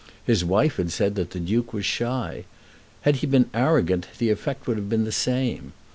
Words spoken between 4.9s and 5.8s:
the same.